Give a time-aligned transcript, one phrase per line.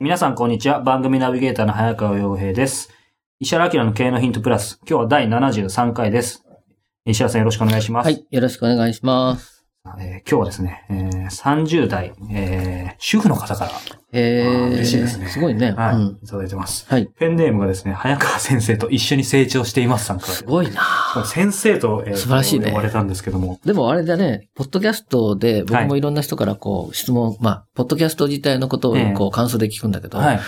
[0.00, 0.80] 皆さんこんにちは。
[0.80, 2.90] 番組ナビゲーターの早川洋平です。
[3.38, 4.80] 石原明の経営のヒントプラス。
[4.88, 6.44] 今日は第73回です。
[7.06, 8.06] 石原さんよろしくお願いします。
[8.06, 8.26] はい。
[8.28, 9.53] よろしくお願いします。
[9.86, 13.70] えー今日はですね、えー30代、えー主婦の方から、
[14.12, 15.72] えー、嬉しいですねすごいね。
[15.72, 16.18] はい、うん。
[16.22, 16.86] いただいてます。
[16.88, 17.06] はい。
[17.18, 20.32] ペンネームがですね、早川先生と一緒に成長していますさんから。
[20.32, 20.80] すごいな
[21.26, 23.60] 先生と、えー素晴らしいね呼ばれたんですけども。
[23.64, 30.40] でもあれだね、ポッドキャストで僕はいもいろんな人からこう質問、まあ、ポッドキャスト自体のことをええこう感想で聞くんだけど、はい。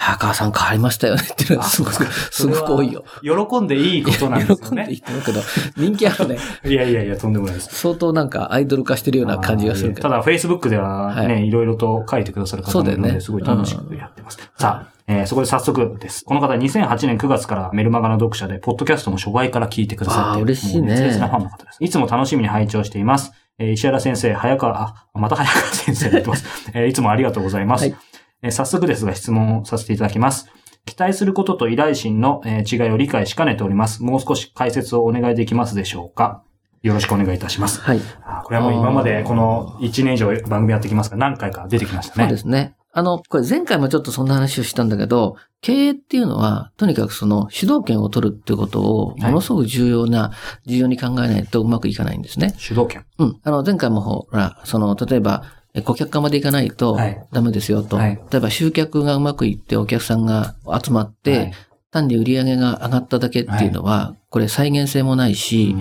[0.00, 3.04] 早川さん変わりましたよねっていうのがすごく、すごく多いよ。
[3.22, 5.00] 喜んでいいことなんですよね喜んでいい。
[5.02, 5.40] と思うけど、
[5.76, 6.38] 人気あるね。
[6.64, 7.74] いやいやいや、とんでもないです。
[7.74, 10.08] 相当なんかアイドル化してるような感じがするけど。
[10.08, 14.38] ただ、Facebook ではね、、はいろいろと書いてくださる方もいるので、すごい楽しくやってます。
[14.56, 16.24] さあ、えーそこで早速です。
[16.24, 20.44] この方2008年9月からメルマガの読者で、ポッドキャストも初回から聞いてくださっている。
[20.44, 21.78] 嬉しいねなファンの方です。
[21.80, 23.32] いつも楽しみに拝聴しています。
[23.58, 26.44] えー石原先生、早川、あ、また早川先生になってます。
[26.72, 27.82] えーいつもありがとうございます。
[27.84, 27.96] はい
[28.42, 30.46] えー早速ですが質問をさせていただきます。
[30.84, 34.02] 期待することと依頼心のえー違いを理解しかねております。
[34.02, 36.42] もう少し解説をお願いできますでしょうか
[36.82, 37.80] よろしくお願いいたします。
[37.80, 38.00] はい。
[38.24, 42.24] あこれはもう今までこの1年以上番組やってきますが何回か出てきましたね。
[42.24, 42.74] そうですね。
[42.90, 50.32] あの、これ前回もちょっとそんな話をしたんだけど、経営っていうのは、とにかくその主導権を取るっていうことを、ものすごく重要な、
[50.66, 52.54] 重要に考えないとうまくいかないんですね。
[52.56, 53.04] 主導権。
[53.18, 53.40] うん。
[53.44, 57.96] あの、前回もほら、その、例えば、え顧客化までいかないとはいダメですよと。
[57.96, 61.52] はい例えば集客がうまくいってお客さんが集まって、はい
[61.90, 65.74] 単に売り上げが上がっただけっていうのは、これ再現性もないし、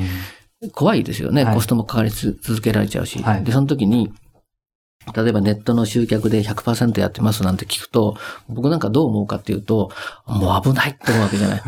[0.72, 1.44] 怖いですよね。
[1.44, 3.22] はいコストもかかりつ続けられちゃうし。
[3.22, 4.12] はいで、その時に、
[5.16, 8.16] 例えばネットの集客で100%やってますなんて聞くと、
[8.50, 9.92] 僕なんかどう思うかっていうと、
[10.26, 11.62] もう危ないって思うわけじゃない。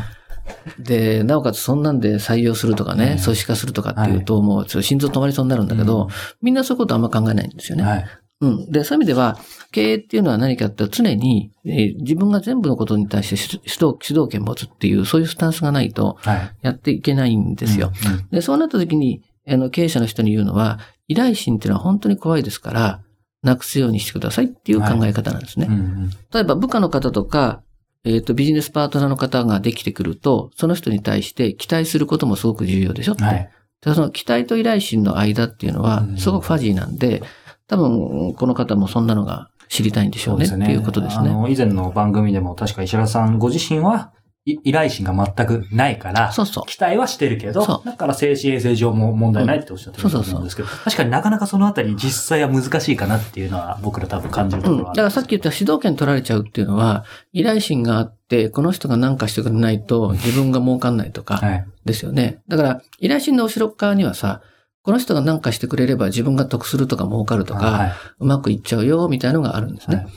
[0.77, 6.09] で、なおかつそんなんで採用するとかね、うん組織化するとかっていうと、もうちょっと心臓止まりそうになるんだけど、うん
[6.41, 7.83] みんなそういうことあんま考えないんですよね。
[7.83, 8.05] はい。
[8.41, 8.71] うん。
[8.71, 9.37] で、そういう意味では、
[9.71, 16.51] 経営っていうのは何かって常に、えー自分が全部のことに対して主主導主導権を持つっていう、そういうスタンスがないとはい。
[16.61, 17.91] やっていけないんですよ。
[18.05, 18.11] うん。
[18.13, 23.01] うんで、そうなった時に、あの、経営者の人に言うのは、依頼心っていうのは本当に怖いですから、
[23.41, 25.67] なくすようにしてくださいっていう考え方なんですね。
[25.69, 27.61] うんうん例えば部下の方とか、
[28.05, 33.23] えっ、と、ビジネスパートナーの方ができてくると、その人に対して期待することもすごく重要でしょって。
[33.23, 33.49] はい。
[33.81, 37.21] でその期待と依頼心の間っていうのはう、んすごくファジーなんで、
[37.67, 41.29] 多分、この方もそんなのが知りたいんでしょうねっていうことですね。
[41.29, 46.65] あの、以前の番組でも確か石原さんご自身はい依頼心が全くないから、そうそう。
[46.65, 54.77] 期待はしてるけどだから精神衛生上も問題ないっておっしゃってると思うんですけど、確かになかなかそのあたり実際は難しいかなっていうのは僕ら多分感じるとうん。
[54.77, 61.65] ころはあるだからさっき言った主導権取られちゃうっていうのは、依頼心があって、この人が何かしてくれないと自分が儲かんないとか、はい。
[61.85, 62.41] ですよね。
[62.47, 64.41] だから、依頼心の後ろ側にはさ、
[64.83, 69.89] この人が何かしてくれれば自分が得するとか儲かるとか、はうまくいっちゃうよ、みたいなのがあるんですい。
[69.91, 70.07] ね。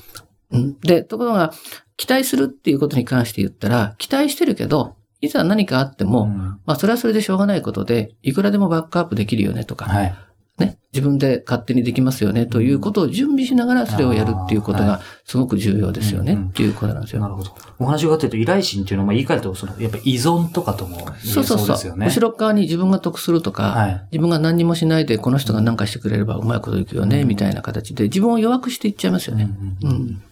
[0.53, 0.81] うん。
[0.81, 1.53] で、ところが、
[1.97, 10.15] 期待するっていうことに関して言ったら、期待してるけど、いざ何かあっても、うんまあ、それはそれでしょうがないことで、いくらでもバックアップできるよねとか、はい。
[10.59, 17.23] ね、自分で勝手にできますよねということを準備しながらそれをやるっていうことがすごく重要ですよねっていうことなんですよ。
[17.23, 17.55] なるほど。
[17.79, 21.67] お話があってると、依頼心っていうのは、まあ言い換えると、その、やっぱ依存とかとも言えそうそうそう。
[21.67, 22.07] そうですよね。
[22.07, 24.09] 後ろ側に自分が得するとか、はい。
[24.13, 29.49] 自分が何にもしないでこの人が何かしてくれればうまいこといくよね、うんみたいな形で自分を弱くしていっちゃいますよね。
[29.83, 30.23] うんうんうん。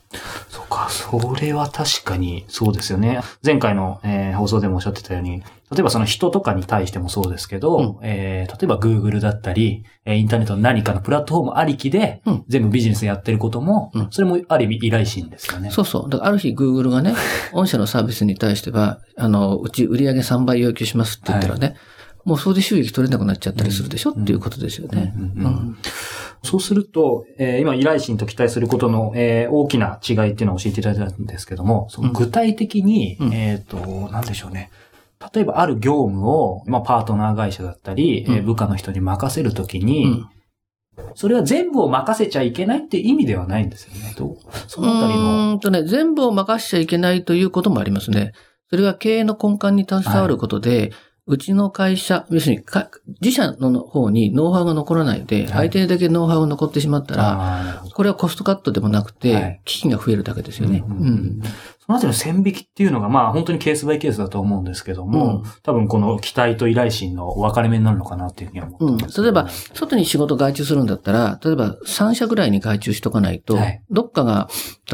[0.91, 3.21] それは確かにそうですよね。
[3.45, 5.41] 前回の、えー放送でもおっしゃってたように、
[5.71, 15.71] 例えばその人とかに対してもそうですけど、うんえー例えば Google だったり、えーインターネットの何かのプラットフォームありきで、うん全部ビジネスやってることも、うんそれもある意味依頼心ですよね。
[15.71, 16.11] そうそう。
[16.11, 17.15] だからある日 Google がね、
[17.53, 21.77] 御社のサービスに対しては、あの、うち売上3倍要求しますって言ったらね、
[22.25, 25.15] もうそれで収益取れなくなっちゃったりするでしょ、っていうことですよね。
[25.17, 25.77] うん
[26.43, 33.77] そうすると、えー今、依頼心と期待することの、えー大きな違いっていうのを教えていただいたんですけども、その具体的に、うんえっ、と、
[34.11, 34.71] なんでしょうね。
[35.35, 40.29] 例えば、ある業務を、まあ、パートナー会社だったり、えーうん部下の人に任せるときに、うん
[41.15, 44.15] それは全部を任せちゃいけないって意味ではないんですよね。
[44.19, 44.37] どう
[44.69, 45.53] そのあたりうの。
[45.53, 48.33] ーんとね、全部を任しちゃいけないということもありますね。
[48.69, 50.93] それは経営の根幹に携わることで、
[51.31, 52.91] うちの会社、要するにか
[53.21, 55.49] 自社の方にノウハウが残らないで、はい。
[55.49, 59.61] 相手にだけノウハウが残ってしまったら、これはコストカットでもなくて、はい。
[59.65, 60.83] 危機が増えるだけですよね。
[60.87, 61.41] うん
[61.79, 65.51] そのあたりの線引きっていうのが、まあ本当にケースバイケースだと思うんですけども、うん。
[65.63, 69.01] 多分この期待と依頼心の分かれ目になるのかなっていうふうには思ってうん。
[69.01, 73.83] ます、例えば、外に仕事外注するんだったら、例えば3社ぐらいに外注しとかないと、はい。
[73.89, 74.49] どっかが、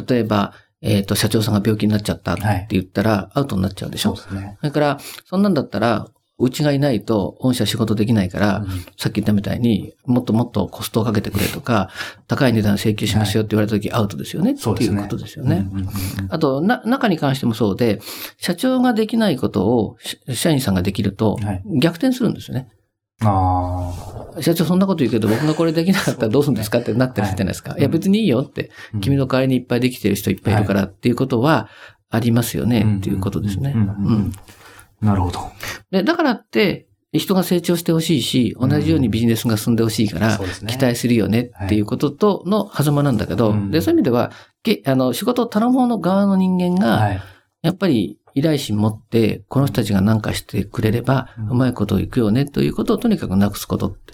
[0.06, 0.52] 例えば、
[0.82, 2.66] えっ、と、社長さんが病気になっちゃったってはい。
[2.70, 4.14] 言ったら、アウトになっちゃうでしょ。
[4.14, 4.56] そうですね。
[4.60, 6.06] それから、そんなんだったら、
[6.38, 11.90] うちがいないと、御社仕事できないから、うんさっき言ったみたいに、もっともっとコストをかけてくれとか、
[12.28, 15.68] 高い値段請求しますよって言われた時アウトですよね、っていうことですよね。
[15.70, 15.90] うんうんうんうん
[16.28, 18.00] あと、な、中に関してもそうで、
[18.38, 22.68] 社長ができないことをし社員さんができるとはい、逆転するんですよね。
[23.22, 23.92] あ
[24.40, 27.70] 社長そんなこと言うけど、僕がこれできなかったらどうするんですかってなってるじゃないですか。
[27.70, 28.98] はいいや、別にいいよって、あ。
[28.98, 31.68] 君の代わりにいっぱいできてる人いっぱいいるからっていうことは
[32.10, 33.72] ありますよね、っていうことですね。
[33.74, 34.32] うんうんうんうん
[35.06, 35.40] なるほど。
[35.90, 44.32] で、だからって、人が成長してほしいし、同じようにビジネスが進んでほしいから、期待するよねっていうこととの狭間なんだけど、うんで、そういう意味では、
[44.62, 47.22] けあの、仕事を頼む方の側の人間が、はい。
[47.62, 54.12] やっぱり依頼心持って、この人たちが何かしてくれれば、うまいこといくよねということをとにかくなくすことって。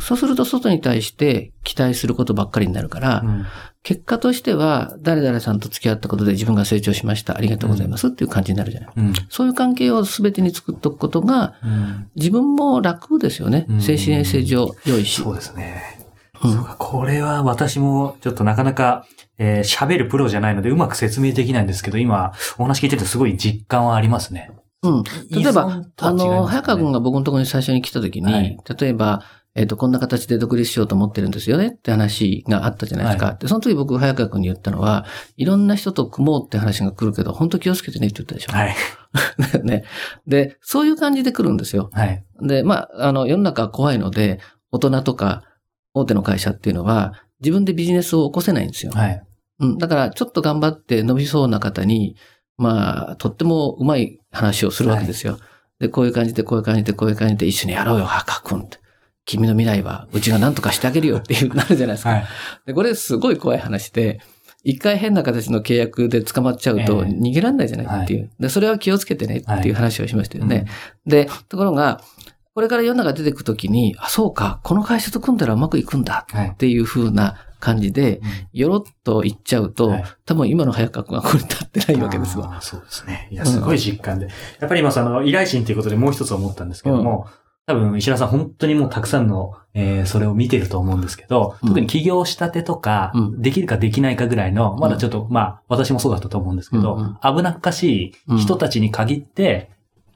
[0.00, 3.46] そうすると外に対して期待することばっかりになるから、うん
[3.82, 7.38] 結果としては、誰々さんと付き合ったことで自分が成長しました。
[7.38, 8.90] ありがとうございますっていう感じになるじゃない。
[8.94, 13.80] うんそういう関係を全てに作っておくことが、うん自分も楽ですよねうん。
[13.80, 15.22] 精神衛生上良いし。
[15.22, 15.99] そうですね。
[16.42, 19.06] うんそうか、これは私もちょっとなかなか、
[19.38, 24.50] えー喋るプロじゃないのでうまく説明できないんですけど、今お話聞いててすごい実感はありますね。
[24.82, 25.02] うん。
[25.30, 29.22] 例えば、依存とあの、早川君が僕のところに最初に来た時に、はい例えば、
[29.56, 33.26] えっ、と、こんな形で独立しようと思ってるんですよねって話があったじゃないですか。
[33.26, 35.06] はで、その時僕、早川君に言ったのは、
[35.36, 38.52] いろんな人と組もうって話が来るけど、本当気をつけてねって言ったでしょ。
[38.52, 38.76] はい。
[39.66, 39.82] ね。
[40.28, 41.90] で、そういう感じで来るんですよ。
[41.92, 42.24] はい。
[42.40, 44.38] で、まあ、あの、世の中は怖いので、
[44.70, 45.42] 大人とか
[45.94, 48.92] 大手の会社っていうのは、自分でビジネスを起こせないんですよ。
[48.92, 49.22] はい。
[49.60, 49.78] うん。
[49.78, 52.16] だから、ちょっと頑張って伸びそうな方に、
[52.56, 55.38] まあ、とってもうまい話をするわけですよ。
[55.78, 58.78] で、こういう感じで、こういう感じで、こういう感じで一緒にやろうよ、ハカ君って。
[59.24, 62.10] 君の未来は、うちが何とかしてあげるよっていう、なるじゃないですか。
[62.10, 62.24] はい。
[62.66, 64.20] で、これすごい怖い話で、
[64.62, 68.30] 一回変な形の契約で捕まっちゃうとええ逃げられないじゃないっていう。
[68.38, 70.66] で、それは気をつけてねっていう話をしましたよね。
[71.06, 72.02] うんで、ところが、
[72.60, 76.56] これから世の中出てくときに、あ、そうか、この会社と組んだらうまくいくんだはいっ。
[76.56, 78.20] ていう風な感じで、
[78.52, 82.60] よろっと言っちゃうと、はい多分今の早川君はこれ立ってないわけですわ。
[82.60, 83.28] そうですね。
[83.30, 84.28] いや、すごい実感で。
[84.58, 87.28] やっぱり今その、依頼心ということでもう一つ思ったんですけども、
[87.64, 99.70] 多分石田さん本当にもうたくさんの、えーそれを見てると思うんですけど、うん特に起業したてとか、うんできるかできないかぐらいの、まだちょっと、まあ、私もそうだったと思うんですけど、うん危なっかしい人たちに限って、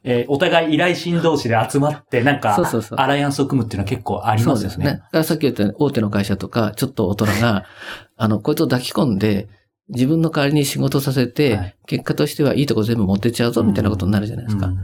[0.04, 4.76] えーお互い依頼心同士で集まって、なんか、そうそうそうアライアンスを組むっていうのは結構ありそうますよね。
[4.76, 4.92] ですね。
[4.92, 7.64] だからさっき言った大手の会社とか、ちょっと大人が、
[8.16, 9.48] あの、こいつを抱き込んで、
[9.88, 14.66] 自分の代わりに仕事させて、はい結果としてはいいとこ全部持ってっちゃうぞ、みたいなことになるじゃないですか。
[14.66, 14.78] うん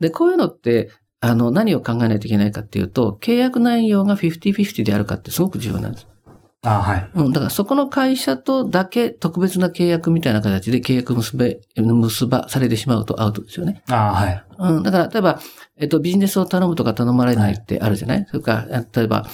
[0.00, 6.06] で、こういうのって、あの、何を考えないといけないかっていうと、契約内容が50-50であるかってすごく重要なんです。
[6.64, 7.10] あはい。
[7.14, 13.82] うん、だからそこの会社とだけ特別な契約みたいな形で契約結べ、結ばされてしまうとアウトですよね。
[13.88, 14.44] あはい。
[14.58, 15.40] うん、だから、例えば、
[15.76, 19.26] えっと、ビジネスを頼むとか頼まれないってあるじゃない、それから、例えば、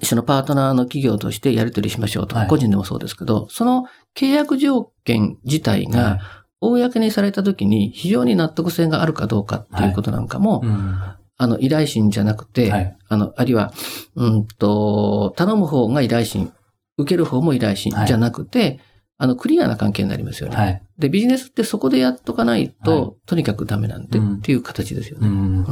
[0.00, 3.84] 一緒のパートナーの企業としてやり取りしましょうとか、はい個人でもそうですけど、その
[4.16, 6.18] 契約条件自体はいが、
[6.60, 10.98] 公にされたときに非常に納得性があるかどうかっていうことなんかも、うん
[11.36, 13.72] あの、依頼心じゃなくて、はいあの、あるいは、
[14.14, 16.52] うんと、頼む方が依頼心、
[16.96, 18.80] 受ける方も依頼心はいじゃなくて、
[19.16, 20.56] あの、クリアな関係になりますよね。
[20.56, 20.82] はい。
[20.98, 25.28] で、ビジネスってそこでやっとかないと、はいとにかくダメなんで、うんっていう形ですよね。
[25.28, 25.66] うん。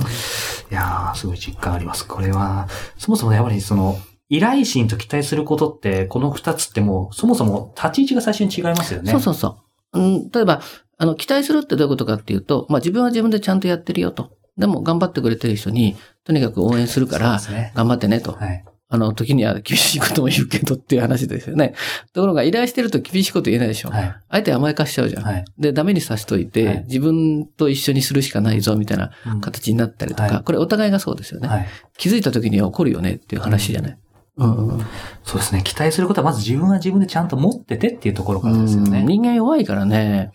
[0.70, 2.06] いやー、すごい実感あります。
[2.06, 9.10] これは、そもそもやっぱりその、依頼心と期待することって、この二つってもう、そもそも立ち位置が最初に違いますよね。
[9.12, 9.58] そうそうそ
[9.92, 10.00] う。
[10.00, 10.62] うん、例えば、
[10.96, 14.30] あの、期待するってどういうことかっていうと、まあ自分は自分でちゃんとやってるよと。
[14.56, 17.40] でも頑張ってくれてる人に、とにかく応援するから。
[17.74, 18.32] 頑張ってねと。
[18.32, 18.64] はい。
[18.88, 21.72] あの、時には厳しいことも言うけどっていう話ですよね。
[22.12, 23.90] ところが依頼してると厳しいこと言えないでしょ。
[23.90, 24.14] はい。
[24.30, 25.22] 相手甘やかしちゃうじゃん。
[25.24, 25.44] はい。
[25.58, 31.48] で、ダメにさせといて、はい自分と一緒にするしかないぞみたいなうん形になったりとか、はいこれお互いがそうですよね。
[31.48, 31.68] はい。
[31.96, 33.98] 気づいた時には起こるよねっていう話じゃない。
[34.36, 34.86] うんうん
[35.24, 35.62] そうですね。
[35.62, 39.02] 期待することはまず自分は自分でちゃんと持っててっていうところからですようんね。
[39.04, 40.32] 人間弱いからね、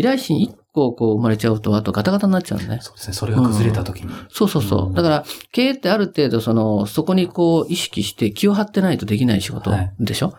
[0.00, 2.78] 依頼心一個こう生まれちゃうと、あとガタガタになっちゃうのね。
[2.80, 3.14] そうですね。
[3.14, 4.12] それが崩れた時に。
[4.30, 4.90] そうそうそうう。
[4.92, 10.30] んだから、経営ってある程度、その、そこにこう、意識して気を張ってないとできない仕事はいでしょ、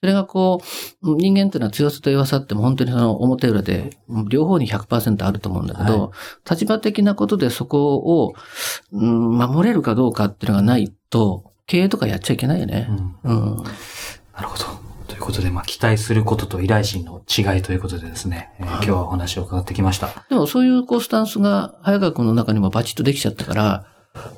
[0.00, 0.62] それがこ
[1.02, 3.98] う、人間っていうのは強さと弱さっても本当にその表裏で、
[4.30, 6.10] 両方に100%あると思うんだけど、は
[6.50, 8.34] 立場的なことでそこを、
[8.92, 12.88] うん、守れるかどうかっていうのがないと、経営とかやっちゃいけないよね。
[13.24, 13.64] うんうん。
[14.34, 14.79] なるほど。
[15.20, 20.08] ということで、まあ、期待することと依頼心の違いということでですね、えー今日はお話を伺ってきました。
[20.30, 23.86] でもそういうこうスタンスが早川君の中にもバチッとできちゃったから、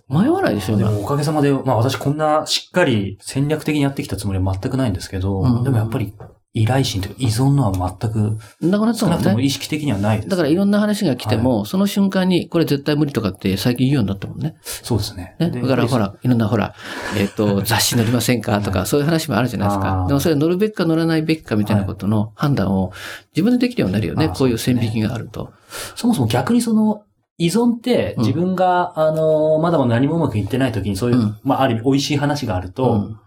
[0.08, 0.88] 迷わないでしょ、今。
[0.88, 6.12] でもおかげさまで、まあ私こんなしっかり戦略的にやってきたつもりは全くないんですけど、うんでもやっぱり
[6.54, 9.42] 依頼心というか依存のは全く、なくなったもんね。
[9.42, 10.28] 意識的にはないです。
[10.28, 14.56] だからいろんな話が来ても、その瞬間に、これ絶対無理とかって最近言うようになったもんね。
[14.62, 15.34] そうですね。
[15.38, 15.50] ね。
[15.50, 16.74] だからほ、ら、いろんなほら、
[17.16, 20.04] えっ、と、雑誌載りませんかとか、そういう話もあるじゃないですか。
[20.06, 22.92] でもそれ乗るべきか乗らないべきかみたいなことの判断を
[23.34, 24.28] 自分でできるようになるよね。
[24.28, 25.52] こういう線引きがあると。
[25.96, 27.04] そもそも逆にその、
[27.38, 33.18] 依存って自分が、あの、まだまだ何もうまくいってない時にそういう、うんまあある意味美味しい話があると、うん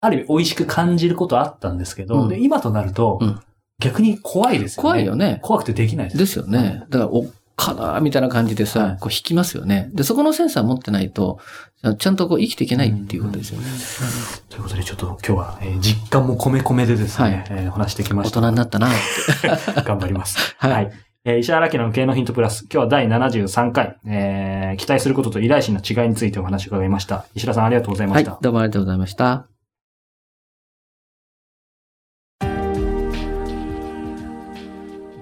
[0.00, 3.40] ある意味美味しく感じることあったんですけど、うんで今となると、うん
[3.82, 4.82] 逆に怖いですよね。
[4.82, 5.38] 怖いよね。
[5.40, 6.18] 怖くてできないです。
[6.18, 6.84] ですよね。
[6.90, 7.26] だから、おっ
[7.56, 9.88] かなーみたいな感じでさ、はいこう引きますよね。
[9.94, 11.38] で、そこのセンサー持ってないと、
[11.98, 13.66] ちゃんとこう生きていけないっていうことですよね。
[14.50, 18.40] ということで、ちょっと今日は、えー実感も米米でですね、はいえー話してきま大した。
[18.40, 18.90] 人になったなっ
[19.74, 19.82] て。
[19.82, 20.36] 頑張ります。
[20.58, 20.90] はいはい。
[21.24, 22.64] えー石原明の経営のヒントプラス。
[22.70, 27.24] 今日は第73回、えー期待することと依頼心の違いについてお話を伺いました。
[27.34, 28.36] 石原さんありがとうございまはいした。。
[28.42, 29.46] どうもありがとうございました。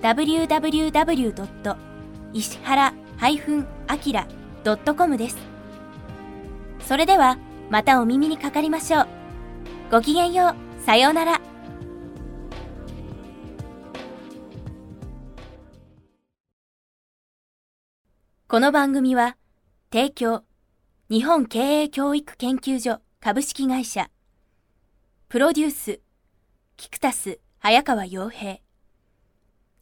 [0.00, 1.76] www.
[2.32, 5.36] 石原 -akira.com です。
[6.80, 7.38] それでは
[7.70, 9.06] またお耳にかかりましょう。
[9.90, 10.84] ごきげんよう。
[10.84, 11.40] さようなら。
[18.48, 19.36] この番組は
[19.92, 20.42] 提供
[21.10, 24.10] 日本経営教育研究所株式会社
[25.28, 26.00] プロデュース
[26.78, 28.60] キクタス早川洋平